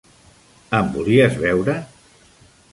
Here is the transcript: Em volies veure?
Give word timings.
Em 0.77 0.89
volies 0.95 1.37
veure? 1.45 1.79